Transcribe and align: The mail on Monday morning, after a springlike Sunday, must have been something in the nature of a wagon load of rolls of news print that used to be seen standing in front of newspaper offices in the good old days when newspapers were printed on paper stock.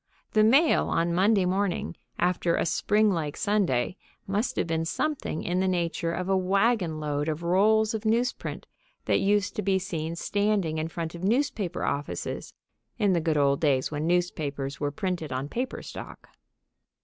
The 0.31 0.43
mail 0.43 0.87
on 0.89 1.13
Monday 1.13 1.45
morning, 1.45 1.95
after 2.17 2.55
a 2.55 2.65
springlike 2.65 3.37
Sunday, 3.37 3.97
must 4.25 4.55
have 4.55 4.65
been 4.65 4.83
something 4.83 5.43
in 5.43 5.59
the 5.59 5.67
nature 5.67 6.11
of 6.11 6.27
a 6.27 6.35
wagon 6.35 6.99
load 6.99 7.29
of 7.29 7.43
rolls 7.43 7.93
of 7.93 8.03
news 8.03 8.33
print 8.33 8.65
that 9.05 9.19
used 9.19 9.55
to 9.57 9.61
be 9.61 9.77
seen 9.77 10.15
standing 10.15 10.79
in 10.79 10.87
front 10.87 11.13
of 11.13 11.23
newspaper 11.23 11.83
offices 11.83 12.55
in 12.97 13.13
the 13.13 13.21
good 13.21 13.37
old 13.37 13.61
days 13.61 13.91
when 13.91 14.07
newspapers 14.07 14.79
were 14.79 14.89
printed 14.89 15.31
on 15.31 15.47
paper 15.47 15.83
stock. 15.83 16.29